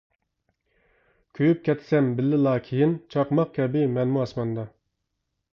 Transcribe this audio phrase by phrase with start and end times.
[1.39, 4.69] كۆيۈپ كەتسەم بىللىلا كىيىن، چاقماق كەبى مەنمۇ ئاسماندا.